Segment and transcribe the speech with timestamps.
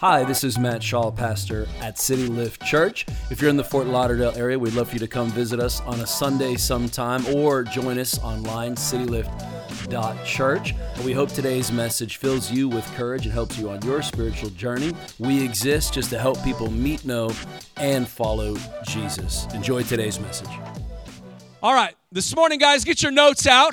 [0.00, 3.06] Hi, this is Matt Shaw, pastor at City Lift Church.
[3.30, 5.80] If you're in the Fort Lauderdale area, we'd love for you to come visit us
[5.80, 10.74] on a Sunday sometime or join us online, citylift.church.
[11.02, 14.92] We hope today's message fills you with courage and helps you on your spiritual journey.
[15.18, 17.30] We exist just to help people meet, know,
[17.78, 19.46] and follow Jesus.
[19.54, 20.50] Enjoy today's message.
[21.62, 23.72] All right, this morning, guys, get your notes out.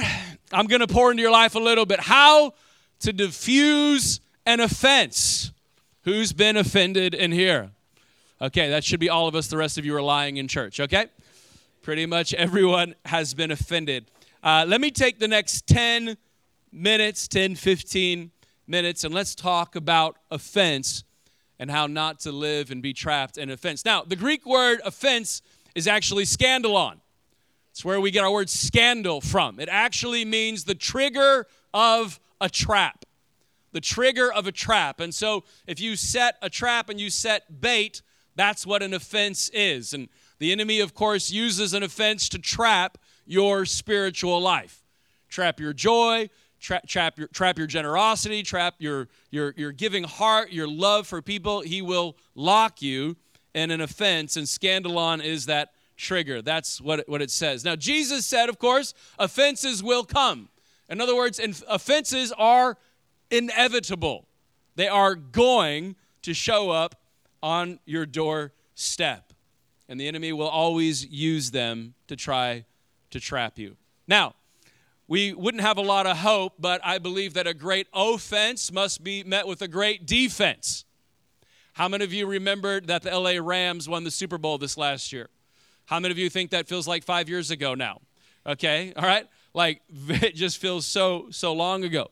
[0.53, 1.99] I'm going to pour into your life a little bit.
[1.99, 2.53] How
[3.01, 5.49] to diffuse an offense.
[6.03, 7.71] Who's been offended in here?
[8.41, 9.47] Okay, that should be all of us.
[9.47, 11.07] The rest of you are lying in church, okay?
[11.81, 14.11] Pretty much everyone has been offended.
[14.43, 16.17] Uh, let me take the next 10
[16.73, 18.31] minutes, 10, 15
[18.67, 21.05] minutes, and let's talk about offense
[21.57, 23.85] and how not to live and be trapped in offense.
[23.85, 25.41] Now, the Greek word offense
[25.73, 26.95] is actually scandalon.
[27.71, 29.57] It's where we get our word scandal from.
[29.57, 33.02] It actually means the trigger of a trap
[33.73, 35.01] the trigger of a trap.
[35.01, 38.01] And so if you set a trap and you set bait,
[38.35, 39.93] that's what an offense is.
[39.93, 40.07] And
[40.39, 44.83] the enemy, of course, uses an offense to trap your spiritual life,
[45.29, 46.29] trap your joy,
[46.59, 51.21] tra- trap, your, trap your generosity, trap your, your, your giving heart, your love for
[51.21, 51.61] people.
[51.61, 53.17] He will lock you
[53.53, 56.41] in an offense, and scandalon is that trigger.
[56.41, 57.63] That's what it, what it says.
[57.63, 60.49] Now, Jesus said, of course, offenses will come.
[60.89, 62.77] In other words, offenses are
[63.33, 64.27] inevitable.
[64.75, 66.95] They are going to show up
[67.41, 69.33] on your doorstep.
[69.89, 72.65] And the enemy will always use them to try
[73.11, 73.75] to trap you.
[74.07, 74.35] Now,
[75.07, 79.03] we wouldn't have a lot of hope, but I believe that a great offense must
[79.03, 80.85] be met with a great defense.
[81.73, 85.11] How many of you remembered that the LA Rams won the Super Bowl this last
[85.11, 85.29] year?
[85.85, 87.99] How many of you think that feels like five years ago now?
[88.45, 89.27] Okay, all right?
[89.53, 92.09] Like it just feels so, so long ago.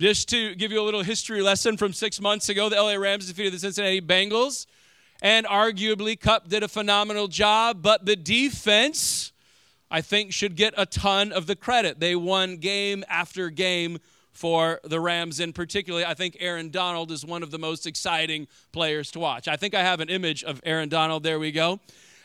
[0.00, 3.28] Just to give you a little history lesson from six months ago, the LA Rams
[3.28, 4.66] defeated the Cincinnati Bengals.
[5.20, 9.32] And arguably, Kupp did a phenomenal job, but the defense,
[9.90, 12.00] I think, should get a ton of the credit.
[12.00, 13.98] They won game after game
[14.32, 16.04] for the Rams in particular.
[16.04, 19.46] I think Aaron Donald is one of the most exciting players to watch.
[19.46, 21.22] I think I have an image of Aaron Donald.
[21.22, 21.78] There we go.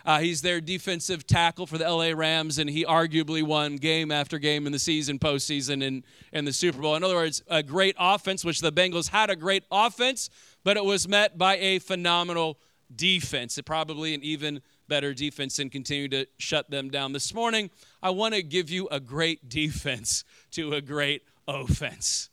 [0.07, 4.39] Uh, he's their defensive tackle for the LA Rams, and he arguably won game after
[4.39, 6.95] game in the season, postseason, and in the Super Bowl.
[6.95, 10.29] In other words, a great offense, which the Bengals had a great offense,
[10.63, 12.57] but it was met by a phenomenal
[12.95, 13.59] defense.
[13.65, 17.11] Probably an even better defense and continue to shut them down.
[17.11, 17.69] This morning,
[18.01, 22.29] I want to give you a great defense to a great offense.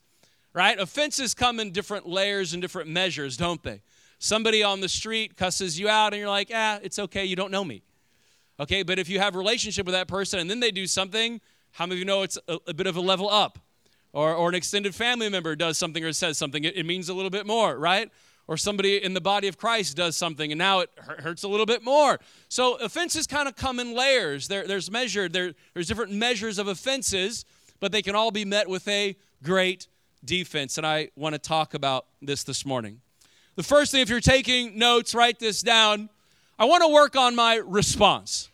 [0.53, 0.79] Right?
[0.79, 3.83] Offenses come in different layers and different measures, don't they?
[4.25, 7.51] Somebody on the street cusses you out and you're like, ah, it's okay, you don't
[7.51, 7.83] know me.
[8.59, 11.43] Okay, but if you have a relationship with that person and then they do something,
[11.73, 13.59] how many of you know it's a, a bit of a level up?
[14.15, 17.15] Or, or an extended family member does something or says something, it, it means a
[17.15, 18.11] little bit more, right?
[18.49, 21.67] Or somebody in the body of Christ does something and now it hurts a little
[21.67, 22.19] bit more.
[22.49, 24.49] So offenses kind of come in layers.
[24.49, 27.45] There, there's measured, there, there's different measures of offenses,
[27.79, 29.87] but they can all be met with a great
[30.25, 30.79] defense.
[30.79, 33.03] And I want to talk about this this morning.
[33.57, 36.09] The first thing, if you're taking notes, write this down.
[36.59, 38.51] I want to work on my response.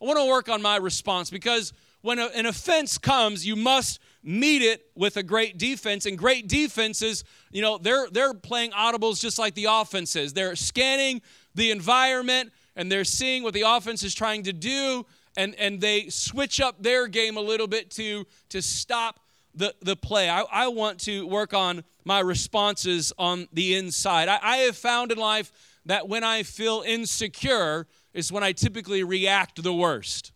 [0.00, 3.98] I want to work on my response because when a, an offense comes, you must
[4.22, 6.06] meet it with a great defense.
[6.06, 10.32] And great defenses, you know, they're they're playing audibles just like the offense is.
[10.32, 11.22] They're scanning
[11.54, 15.06] the environment and they're seeing what the offense is trying to do,
[15.36, 19.18] and, and they switch up their game a little bit to, to stop
[19.56, 20.28] the, the play.
[20.28, 24.28] I, I want to work on my responses on the inside.
[24.28, 25.50] I, I have found in life
[25.86, 30.32] that when I feel insecure is when I typically react the worst.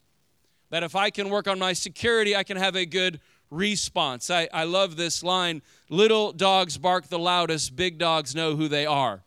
[0.71, 3.21] That if I can work on my security, I can have a good
[3.51, 4.31] response.
[4.31, 8.87] I, I love this line little dogs bark the loudest, big dogs know who they
[8.87, 9.23] are.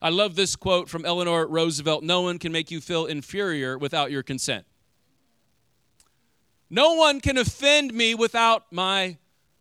[0.00, 4.10] I love this quote from Eleanor Roosevelt No one can make you feel inferior without
[4.10, 4.66] your consent.
[6.68, 9.18] No one can offend me without my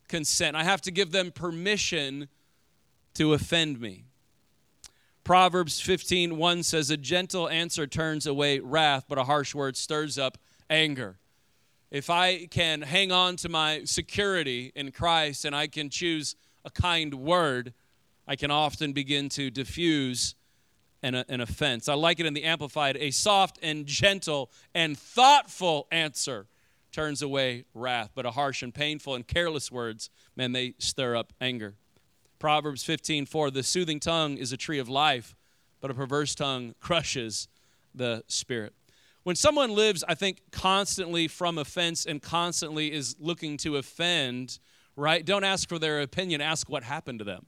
[0.08, 0.56] consent.
[0.56, 2.28] I have to give them permission
[3.16, 4.06] to offend me.
[5.24, 10.18] Proverbs 15, 1 says, A gentle answer turns away wrath, but a harsh word stirs
[10.18, 10.38] up
[10.69, 11.18] anger.
[11.92, 16.69] If I can hang on to my security in Christ and I can choose a
[16.69, 17.74] kind word,
[18.28, 20.36] I can often begin to diffuse
[21.01, 21.88] an, an offense.
[21.88, 26.48] I like it in the Amplified a soft and gentle and thoughtful answer
[26.95, 31.33] turns away wrath, but a harsh and painful and careless words, man, they stir up
[31.42, 31.75] anger.
[32.39, 35.36] Proverbs 15, 4, the soothing tongue is a tree of life,
[35.81, 37.50] but a perverse tongue crushes
[37.94, 38.74] the spirit.
[39.24, 44.59] When someone lives, I think, constantly from offense and constantly is looking to offend,
[44.95, 45.25] right?
[45.25, 47.45] Don't ask for their opinion, ask what happened to them.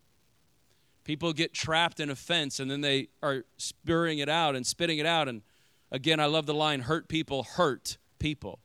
[1.05, 5.05] People get trapped in offense and then they are spurring it out and spitting it
[5.05, 5.29] out.
[5.29, 5.41] And
[5.89, 8.59] again, I love the line hurt people hurt people.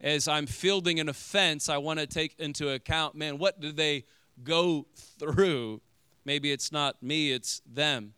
[0.00, 4.04] As I'm fielding an offense, I want to take into account, man, what did they
[4.44, 4.86] go
[5.18, 5.80] through?
[6.24, 8.14] Maybe it's not me, it's them.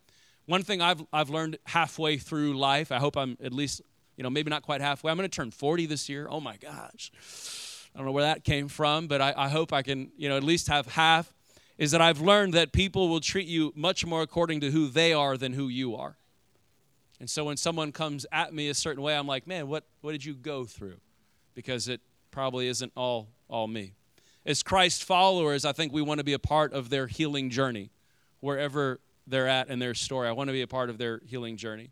[0.46, 3.82] One thing I've, I've learned halfway through life, I hope I'm at least,
[4.16, 5.10] you know, maybe not quite halfway.
[5.10, 6.26] I'm going to turn 40 this year.
[6.28, 7.12] Oh my gosh.
[7.94, 10.36] I don't know where that came from, but I, I hope I can, you know,
[10.36, 11.32] at least have half
[11.78, 15.12] is that I've learned that people will treat you much more according to who they
[15.12, 16.16] are than who you are.
[17.20, 20.12] And so when someone comes at me a certain way, I'm like, man, what, what
[20.12, 20.96] did you go through?
[21.58, 22.00] Because it
[22.30, 23.94] probably isn't all, all me.
[24.46, 27.90] As Christ followers, I think we want to be a part of their healing journey,
[28.38, 30.28] wherever they're at in their story.
[30.28, 31.90] I want to be a part of their healing journey.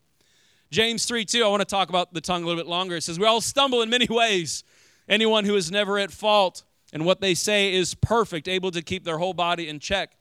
[0.70, 2.94] James 3 2, I want to talk about the tongue a little bit longer.
[2.94, 4.62] It says, We all stumble in many ways.
[5.08, 9.02] Anyone who is never at fault and what they say is perfect, able to keep
[9.02, 10.15] their whole body in check.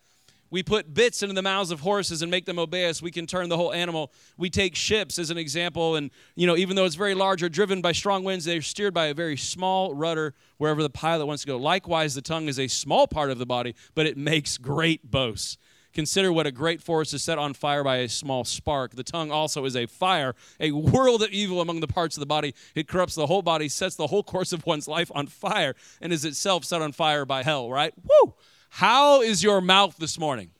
[0.55, 3.01] We put bits into the mouths of horses and make them obey us.
[3.01, 4.13] We can turn the whole animal.
[4.37, 7.49] We take ships as an example, and you know, even though it's very large or
[7.49, 11.43] driven by strong winds, they're steered by a very small rudder wherever the pilot wants
[11.43, 11.57] to go.
[11.57, 15.57] Likewise, the tongue is a small part of the body, but it makes great boasts.
[15.93, 18.95] Consider what a great forest is set on fire by a small spark.
[18.95, 22.25] The tongue also is a fire, a world of evil among the parts of the
[22.25, 22.55] body.
[22.75, 26.13] It corrupts the whole body, sets the whole course of one's life on fire, and
[26.13, 27.93] is itself set on fire by hell, right?
[28.01, 28.35] Woo!
[28.69, 30.51] How is your mouth this morning?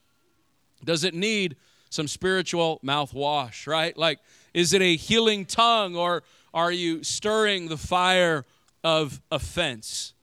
[0.83, 1.55] Does it need
[1.89, 3.97] some spiritual mouthwash, right?
[3.97, 4.19] Like,
[4.53, 6.23] is it a healing tongue, or
[6.53, 8.45] are you stirring the fire
[8.83, 10.13] of offense?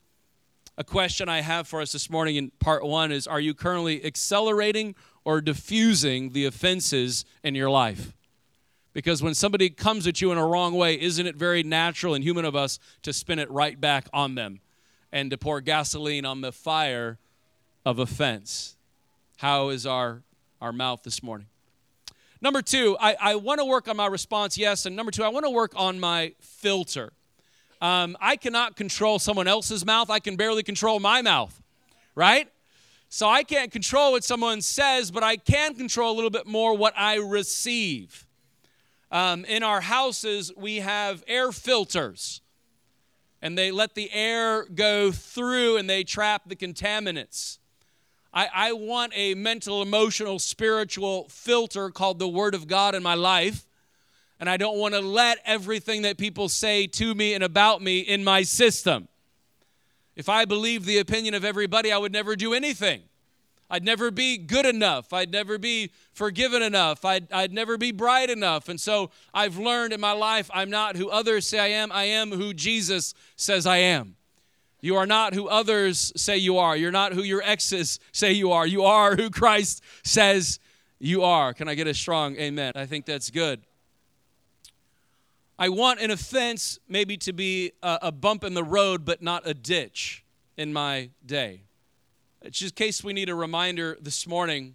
[0.76, 4.04] a question I have for us this morning in part one is Are you currently
[4.04, 4.94] accelerating
[5.24, 8.14] or diffusing the offenses in your life?
[8.92, 12.22] Because when somebody comes at you in a wrong way, isn't it very natural and
[12.22, 14.60] human of us to spin it right back on them
[15.10, 17.18] and to pour gasoline on the fire
[17.84, 18.76] of offense?
[19.38, 20.22] How is our,
[20.60, 21.46] our mouth this morning?
[22.40, 24.84] Number two, I, I want to work on my response, yes.
[24.84, 27.12] And number two, I want to work on my filter.
[27.80, 30.10] Um, I cannot control someone else's mouth.
[30.10, 31.60] I can barely control my mouth,
[32.14, 32.48] right?
[33.08, 36.76] So I can't control what someone says, but I can control a little bit more
[36.76, 38.26] what I receive.
[39.10, 42.40] Um, in our houses, we have air filters,
[43.42, 47.58] and they let the air go through and they trap the contaminants.
[48.32, 53.14] I, I want a mental, emotional, spiritual filter called the Word of God in my
[53.14, 53.66] life
[54.42, 58.00] and I don't want to let everything that people say to me and about me
[58.00, 59.06] in my system.
[60.16, 63.02] If I believed the opinion of everybody, I would never do anything.
[63.70, 65.12] I'd never be good enough.
[65.12, 67.04] I'd never be forgiven enough.
[67.04, 68.68] I'd, I'd never be bright enough.
[68.68, 71.92] And so I've learned in my life I'm not who others say I am.
[71.92, 74.16] I am who Jesus says I am.
[74.82, 76.76] You are not who others say you are.
[76.76, 78.66] You're not who your exes say you are.
[78.66, 80.58] You are who Christ says
[80.98, 81.54] you are.
[81.54, 82.72] Can I get a strong amen?
[82.74, 83.60] I think that's good.
[85.56, 89.46] I want an offense maybe to be a, a bump in the road, but not
[89.46, 90.24] a ditch
[90.56, 91.62] in my day.
[92.42, 94.74] It's just in case we need a reminder this morning,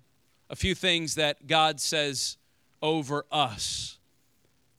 [0.50, 2.38] a few things that God says
[2.81, 3.98] over us.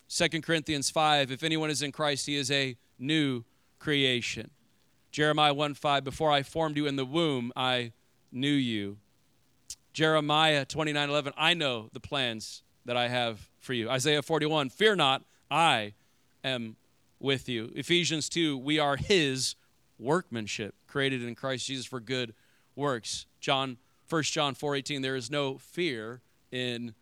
[0.09, 3.45] 2 Corinthians 5 If anyone is in Christ, he is a new
[3.79, 4.51] creation.
[5.11, 7.93] Jeremiah 1 5 Before I formed you in the womb, I
[8.31, 8.99] knew you.
[9.93, 13.91] Jeremiah 29 11 I know the plans that I have for you.
[13.91, 15.95] Isaiah 41 Fear not, I
[16.45, 16.77] am
[17.21, 17.73] with you.
[17.75, 19.57] Ephesians 2, we are his
[19.99, 22.35] workmanship, created in Christ Jesus for good
[22.77, 23.27] works.
[23.41, 26.95] John 1 John 4:18 there is no fear in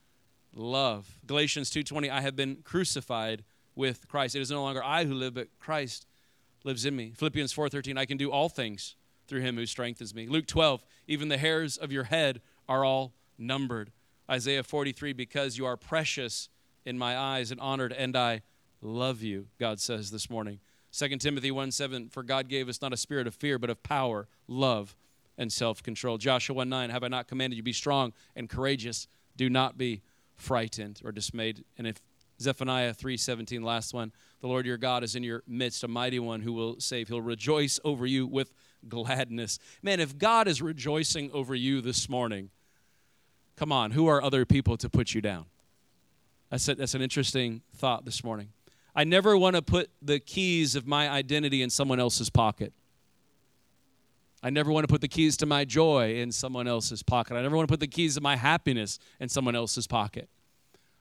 [0.54, 1.18] love.
[1.26, 3.44] Galatians 2:20 I have been crucified
[3.74, 4.34] with Christ.
[4.34, 6.06] It is no longer I who live but Christ
[6.66, 7.12] lives in me.
[7.14, 8.96] Philippians 4:13 I can do all things
[9.26, 10.26] through him who strengthens me.
[10.26, 13.92] Luke 12 even the hairs of your head are all numbered.
[14.28, 16.48] Isaiah 43 because you are precious
[16.84, 18.42] in my eyes and honored and I
[18.82, 20.58] love you, God says this morning.
[20.92, 23.82] 2 Timothy 1 7, for God gave us not a spirit of fear, but of
[23.82, 24.96] power, love,
[25.38, 26.18] and self control.
[26.18, 29.06] Joshua 1 9, have I not commanded you be strong and courageous?
[29.36, 30.02] Do not be
[30.34, 31.64] frightened or dismayed.
[31.78, 32.00] And if
[32.40, 36.40] Zephaniah 3:17 last one, the Lord your God is in your midst, a mighty one
[36.40, 37.08] who will save.
[37.08, 38.52] He'll rejoice over you with
[38.88, 39.58] gladness.
[39.82, 42.50] Man, if God is rejoicing over you this morning,
[43.56, 45.46] come on, who are other people to put you down?
[46.50, 48.48] That's, a, that's an interesting thought this morning.
[48.94, 52.72] I never want to put the keys of my identity in someone else's pocket.
[54.42, 57.34] I never want to put the keys to my joy in someone else's pocket.
[57.34, 60.28] I never want to put the keys of my happiness in someone else's pocket.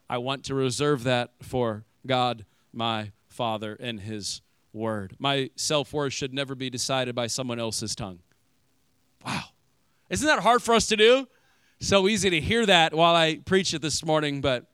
[0.10, 4.42] I want to reserve that for God, my Father, and His
[4.74, 5.16] Word.
[5.20, 8.20] My self worth should never be decided by someone else's tongue.
[9.26, 9.44] Wow.
[10.10, 11.28] Isn't that hard for us to do?
[11.80, 14.66] So easy to hear that while I preach it this morning, but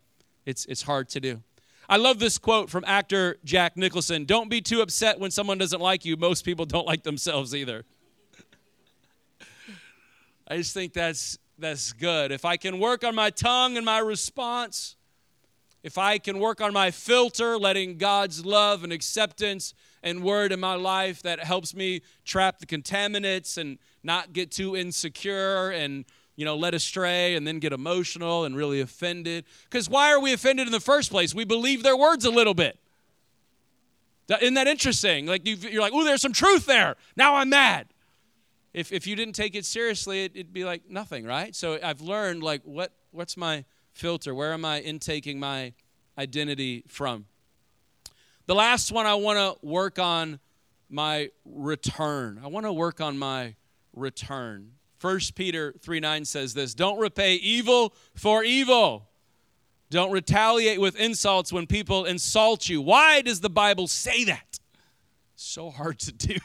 [0.45, 1.41] it's, it's hard to do.
[1.88, 5.81] I love this quote from actor Jack Nicholson Don't be too upset when someone doesn't
[5.81, 6.17] like you.
[6.17, 7.85] Most people don't like themselves either.
[10.47, 12.31] I just think that's, that's good.
[12.31, 14.95] If I can work on my tongue and my response,
[15.83, 19.73] if I can work on my filter, letting God's love and acceptance
[20.03, 24.75] and word in my life that helps me trap the contaminants and not get too
[24.75, 29.45] insecure and you know led astray and then get emotional and really offended.
[29.69, 31.33] Because why are we offended in the first place?
[31.33, 32.77] We believe their words a little bit.
[34.39, 35.25] Isn't that interesting?
[35.25, 36.95] Like you're like oh there's some truth there.
[37.15, 37.88] Now i'm mad.
[38.73, 41.55] If, if you didn't take it seriously it, it'd be like nothing right?
[41.55, 45.74] So i've learned like what what's my filter where am i intaking my
[46.17, 47.25] identity from
[48.51, 50.39] the last one I want to work on
[50.89, 52.41] my return.
[52.43, 53.55] I want to work on my
[53.93, 54.71] return.
[55.00, 59.07] 1 Peter 3 9 says this Don't repay evil for evil.
[59.89, 62.81] Don't retaliate with insults when people insult you.
[62.81, 64.60] Why does the Bible say that?
[65.36, 66.38] So hard to do.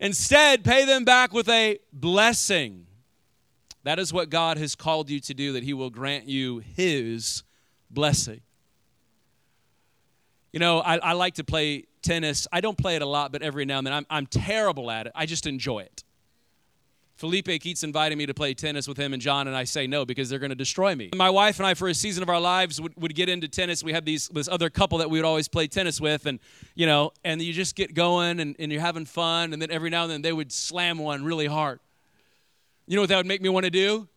[0.00, 2.86] Instead, pay them back with a blessing.
[3.84, 7.42] That is what God has called you to do, that He will grant you His
[7.90, 8.40] blessing.
[10.52, 12.46] You know, I, I like to play tennis.
[12.52, 15.06] I don't play it a lot, but every now and then I'm, I'm terrible at
[15.06, 15.12] it.
[15.14, 16.04] I just enjoy it.
[17.16, 20.04] Felipe keeps inviting me to play tennis with him and John, and I say no
[20.04, 21.10] because they're going to destroy me.
[21.14, 23.84] My wife and I, for a season of our lives, would, would get into tennis.
[23.84, 26.40] We had these this other couple that we would always play tennis with, and
[26.74, 29.90] you know, and you just get going and, and you're having fun, and then every
[29.90, 31.78] now and then they would slam one really hard.
[32.86, 34.08] You know what that would make me want to do?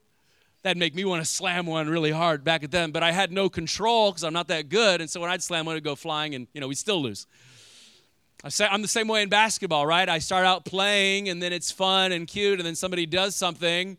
[0.63, 2.91] that'd make me want to slam one really hard back at them.
[2.91, 4.99] But I had no control because I'm not that good.
[4.99, 7.25] And so when I'd slam one, it'd go flying and, you know, we'd still lose.
[8.43, 10.07] I'm the same way in basketball, right?
[10.07, 13.97] I start out playing and then it's fun and cute, and then somebody does something,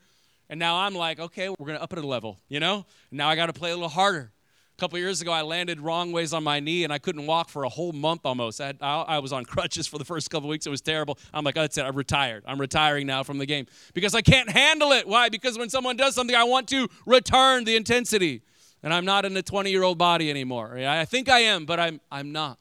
[0.48, 2.86] and now I'm like, okay, we're going to up it a level, you know?
[3.10, 4.30] Now I got to play a little harder.
[4.78, 7.64] Couple years ago, I landed wrong ways on my knee and I couldn't walk for
[7.64, 8.60] a whole month almost.
[8.60, 10.66] I, had, I, I was on crutches for the first couple weeks.
[10.66, 11.18] It was terrible.
[11.34, 11.82] I'm like, oh, that's it.
[11.82, 12.44] I'm retired.
[12.46, 15.08] I'm retiring now from the game because I can't handle it.
[15.08, 15.30] Why?
[15.30, 18.42] Because when someone does something, I want to return the intensity.
[18.84, 20.78] And I'm not in a 20 year old body anymore.
[20.78, 22.60] I think I am, but I'm, I'm not.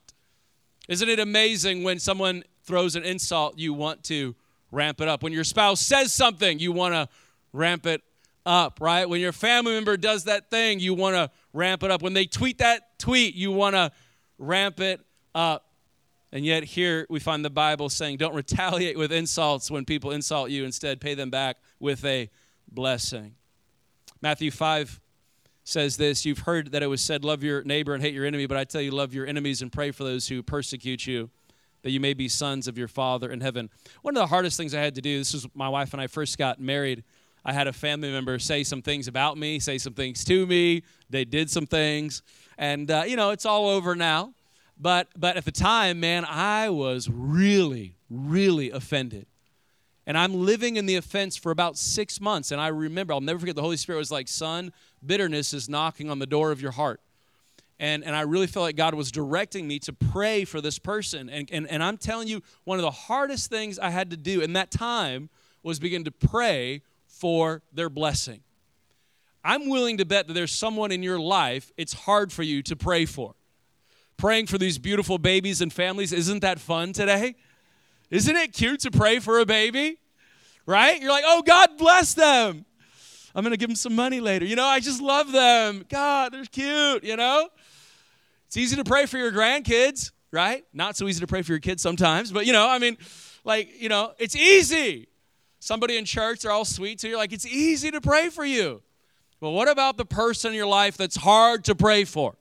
[0.88, 4.36] Isn't it amazing when someone throws an insult, you want to
[4.72, 5.22] ramp it up?
[5.22, 7.10] When your spouse says something, you want to
[7.54, 8.02] ramp it
[8.48, 9.08] up, right?
[9.08, 12.02] When your family member does that thing, you want to ramp it up.
[12.02, 13.92] When they tweet that tweet, you want to
[14.40, 15.02] ramp it
[15.36, 15.66] up.
[16.32, 20.50] And yet, here we find the Bible saying, don't retaliate with insults when people insult
[20.50, 20.66] you.
[20.66, 22.30] Instead, pay them back with a
[22.70, 23.36] blessing.
[24.22, 25.00] Matthew 5
[25.64, 28.46] says this You've heard that it was said, Love your neighbor and hate your enemy,
[28.46, 31.30] but I tell you, love your enemies and pray for those who persecute you,
[31.84, 33.70] that you may be sons of your Father in heaven.
[34.02, 36.08] One of the hardest things I had to do, this was my wife and I
[36.08, 37.04] first got married.
[37.48, 40.84] I had a family member say some things about me, say some things to me.
[41.10, 42.22] They did some things,
[42.58, 44.34] and uh, you know it's all over now.
[44.78, 49.28] But but at the time, man, I was really really offended,
[50.06, 52.52] and I'm living in the offense for about six months.
[52.52, 53.56] And I remember, I'll never forget.
[53.56, 54.74] The Holy Spirit was like, "Son,
[55.06, 57.00] bitterness is knocking on the door of your heart."
[57.80, 61.30] And, and I really felt like God was directing me to pray for this person.
[61.30, 64.42] And, and, and I'm telling you, one of the hardest things I had to do
[64.42, 65.30] in that time
[65.62, 66.82] was begin to pray
[67.20, 68.42] for their blessing.
[69.44, 72.76] I'm willing to bet that there's someone in your life it's hard for you to
[72.76, 73.34] pray for.
[74.18, 77.36] Praying for these beautiful babies and families, isn't that fun today?
[78.10, 80.00] Isn't it cute to pray for a baby?
[80.66, 81.00] Right?
[81.00, 82.66] You're like, oh, God bless them.
[83.34, 84.46] I'm going to give them some money later.
[84.46, 85.86] You know, I just love them.
[85.88, 87.48] God, they're cute, you know?
[88.48, 90.66] It's easy to pray for your grandkids, right?
[90.74, 92.98] Not so easy to pray for your kids sometimes, but you know, I mean,
[93.44, 95.08] like, you know, it's easy
[95.60, 97.18] somebody in church, they're all sweet to you.
[97.18, 98.82] Like, it's easy to pray for you.
[99.40, 102.36] But what about the person in your life that's hard to pray for?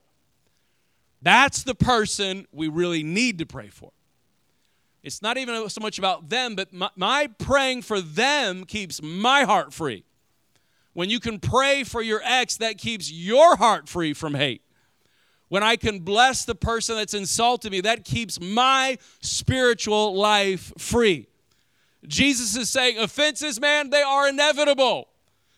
[1.23, 3.92] That's the person we really need to pray for.
[5.02, 9.44] It's not even so much about them, but my, my, praying for them keeps my
[9.44, 10.04] heart free.
[10.94, 14.62] When you can pray for your ex, that keeps your heart free from hate.
[15.49, 21.28] When I can bless the person that's insulted me, that keeps my spiritual life free.
[22.06, 25.08] Jesus is saying offenses, man, they are inevitable.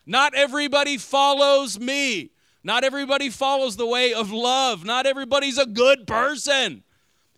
[0.06, 2.30] Not everybody follows me.
[2.64, 4.84] Not everybody follows the way of love.
[4.84, 6.82] Not everybody's a good person.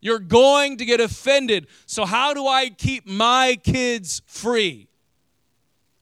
[0.00, 1.66] You're going to get offended.
[1.87, 4.88] So, how do I keep my kids free?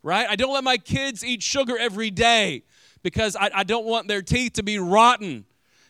[0.02, 0.26] Right?
[0.28, 2.62] I don't let my kids eat sugar every day
[3.02, 5.44] because I, I don't want their teeth to be rotten.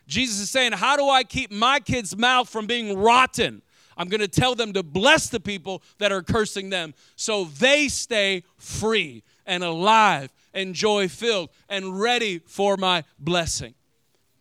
[0.07, 3.63] Jesus is saying, How do I keep my kids' mouth from being rotten?
[3.99, 7.89] I'm going to tell them to bless the people that are cursing them so they
[7.89, 13.75] stay free and alive and joy filled and ready for my blessing.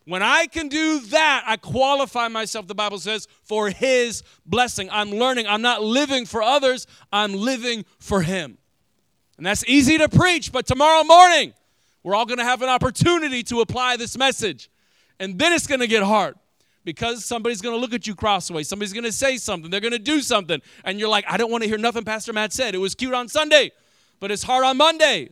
[0.05, 4.89] When I can do that, I qualify myself, the Bible says, for His blessing.
[4.89, 5.47] I'm learning.
[5.47, 8.57] I'm not living for others, I'm living for Him.
[9.35, 11.53] And that's easy to preach, but tomorrow morning,
[12.03, 14.69] we're all going to have an opportunity to apply this message.
[15.19, 16.35] And then it's going to get hard
[16.87, 18.69] because somebody's going to look at you crossways.
[18.69, 19.69] Somebody's going to say something.
[19.69, 20.61] They're going to do something.
[20.85, 22.75] And you're like, I don't want to hear nothing Pastor Matt said.
[22.75, 23.73] It was cute on Sunday,
[24.21, 25.31] but it's hard on Monday.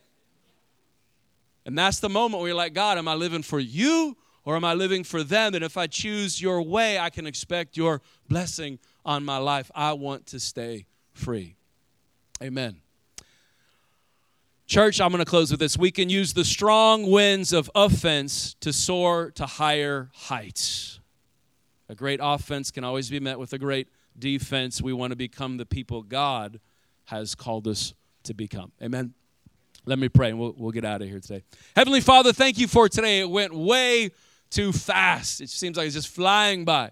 [1.65, 4.65] And that's the moment where you're like, God, am I living for you or am
[4.65, 5.55] I living for them?
[5.55, 9.71] And if I choose your way, I can expect your blessing on my life.
[9.73, 11.55] I want to stay free.
[12.43, 12.81] Amen.
[14.67, 15.77] Church, I'm going to close with this.
[15.77, 20.99] We can use the strong winds of offense to soar to higher heights.
[21.89, 23.87] A great offense can always be met with a great
[24.17, 24.81] defense.
[24.81, 26.59] We want to become the people God
[27.05, 28.71] has called us to become.
[28.81, 29.13] Amen.
[29.85, 31.43] Let me pray and we'll, we'll get out of here today.
[31.75, 33.19] Heavenly Father, thank you for today.
[33.19, 34.09] It went way
[34.49, 35.41] too fast.
[35.41, 36.91] It seems like it's just flying by.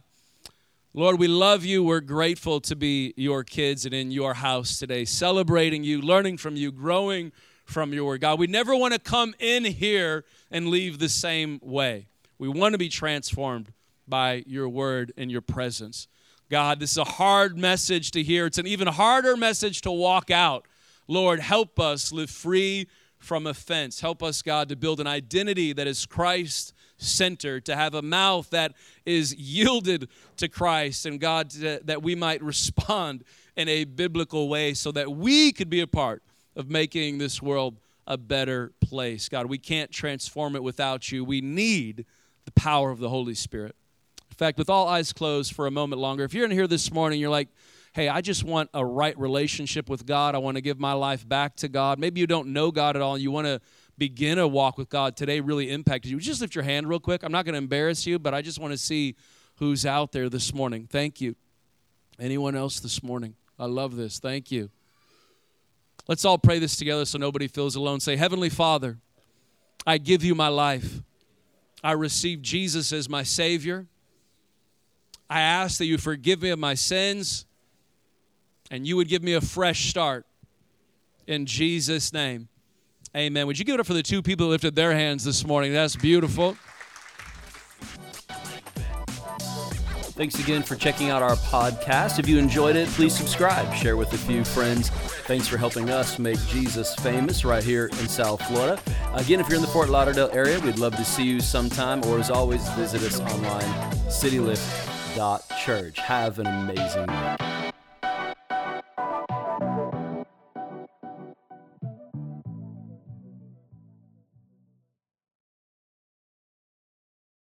[0.94, 1.84] Lord, we love you.
[1.84, 6.56] We're grateful to be your kids and in your house today, celebrating you, learning from
[6.56, 7.32] you, growing
[7.66, 8.22] from your word.
[8.22, 12.10] God, we never want to come in here and leave the same way.
[12.38, 13.72] We want to be transformed
[14.08, 16.08] by your word and your presence.
[16.50, 18.46] God, this is a hard message to hear.
[18.46, 20.68] It's an even harder message to walk out.
[21.08, 24.02] Lord, help us live free from offense.
[24.02, 28.50] Help us, God, to build an identity that is Christ centered, to have a mouth
[28.52, 28.74] that
[29.06, 33.24] is yielded to Christ, and God, that we might respond
[33.56, 36.24] in a biblical way so that we could be a part
[36.56, 39.30] of making this world a better place.
[39.30, 41.24] God, we can't transform it without you.
[41.24, 42.06] We need
[42.46, 43.76] the power of the Holy Spirit.
[44.34, 46.92] In fact, with all eyes closed for a moment longer, if you're in here this
[46.92, 47.50] morning, you're like,
[47.94, 50.34] hey, I just want a right relationship with God.
[50.34, 52.00] I want to give my life back to God.
[52.00, 53.62] Maybe you don't know God at all and you want to
[53.96, 56.20] begin a walk with God today really impacted you.
[56.20, 57.22] Just lift your hand real quick.
[57.22, 59.16] I'm not going to embarrass you, but I just want to see
[59.58, 60.88] who's out there this morning.
[60.90, 61.36] Thank you.
[62.20, 63.36] Anyone else this morning?
[63.60, 64.18] I love this.
[64.18, 64.72] Thank you.
[66.08, 68.00] Let's all pray this together so nobody feels alone.
[68.00, 68.98] Say, Heavenly Father,
[69.86, 71.04] I give you my life.
[71.84, 73.86] I receive Jesus as my Savior.
[75.34, 77.48] I ask that you forgive me of my sins
[78.70, 80.28] and you would give me a fresh start.
[81.26, 82.50] In Jesus' name,
[83.18, 83.48] amen.
[83.48, 85.74] Would you give it up for the two people who lifted their hands this morning?
[85.74, 86.56] That's beautiful.
[90.14, 92.20] Thanks again for checking out our podcast.
[92.20, 94.92] If you enjoyed it, please subscribe, share with a few friends.
[95.26, 98.80] Thanks for helping us make Jesus famous right here in South Florida.
[99.16, 102.20] Again, if you're in the Fort Lauderdale area, we'd love to see you sometime, or
[102.20, 104.12] as always, visit us online,
[105.14, 106.00] citylift.church.
[106.00, 107.53] Have an amazing day.